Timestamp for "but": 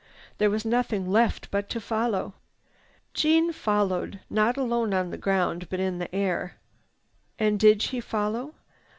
1.51-1.69, 5.69-5.79